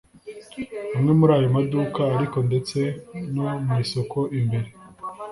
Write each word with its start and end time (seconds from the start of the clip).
amwe 0.95 1.11
muri 1.19 1.31
ayo 1.37 1.47
maduka 1.55 2.01
ariko 2.15 2.37
ndetse 2.47 2.79
no 3.33 3.43
mu 3.65 3.73
isoko 3.85 4.19
imbere 4.39 4.69